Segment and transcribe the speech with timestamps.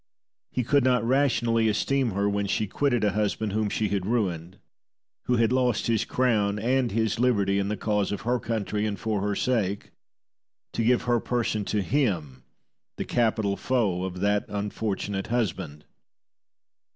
[0.49, 4.57] He could not rationally esteem her when she quitted a husband whom she had ruined,
[5.25, 8.99] who had lost his crown and his liberty in the cause of her country and
[8.99, 9.91] for her sake,
[10.73, 12.41] to give her person to him,
[12.97, 15.85] the capital foe of that unfortunate husband.